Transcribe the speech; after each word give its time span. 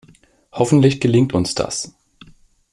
Hoffentlich 0.51 0.99
gelingt 0.99 1.31
uns 1.35 1.53
das. 1.53 1.93